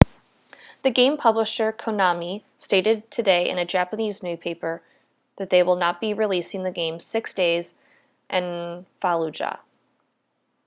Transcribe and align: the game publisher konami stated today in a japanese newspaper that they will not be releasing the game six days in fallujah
the 0.81 0.89
game 0.89 1.15
publisher 1.15 1.71
konami 1.71 2.41
stated 2.57 3.11
today 3.11 3.47
in 3.51 3.59
a 3.59 3.65
japanese 3.65 4.23
newspaper 4.23 4.81
that 5.35 5.51
they 5.51 5.61
will 5.61 5.75
not 5.75 6.01
be 6.01 6.15
releasing 6.15 6.63
the 6.63 6.71
game 6.71 6.99
six 6.99 7.35
days 7.35 7.75
in 8.27 8.83
fallujah 8.99 9.59